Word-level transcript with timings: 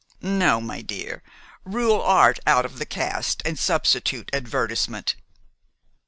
No, 0.23 0.59
my 0.59 0.81
dear, 0.81 1.21
rule 1.63 2.01
art 2.01 2.39
out 2.47 2.65
of 2.65 2.79
the 2.79 2.87
cast 2.87 3.43
and 3.45 3.59
substitute 3.59 4.31
advertisement. 4.33 5.13